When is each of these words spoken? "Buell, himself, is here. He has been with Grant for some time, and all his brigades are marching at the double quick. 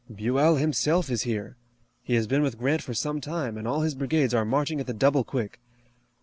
"Buell, 0.11 0.55
himself, 0.55 1.11
is 1.11 1.21
here. 1.21 1.57
He 2.01 2.15
has 2.15 2.25
been 2.25 2.41
with 2.41 2.57
Grant 2.57 2.81
for 2.81 2.95
some 2.95 3.21
time, 3.21 3.55
and 3.55 3.67
all 3.67 3.81
his 3.81 3.93
brigades 3.93 4.33
are 4.33 4.43
marching 4.43 4.79
at 4.79 4.87
the 4.87 4.95
double 4.95 5.23
quick. 5.23 5.59